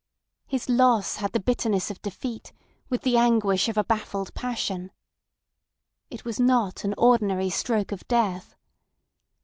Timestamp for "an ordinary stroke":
6.83-7.91